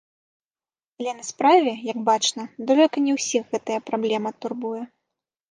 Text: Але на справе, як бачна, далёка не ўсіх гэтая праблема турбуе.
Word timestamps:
Але 1.01 1.11
на 1.17 1.25
справе, 1.31 1.71
як 1.91 1.97
бачна, 2.07 2.47
далёка 2.73 2.97
не 3.09 3.13
ўсіх 3.19 3.43
гэтая 3.53 3.79
праблема 3.93 4.29
турбуе. 4.41 4.83